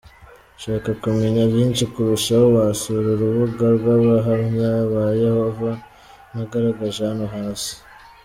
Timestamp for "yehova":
5.23-5.69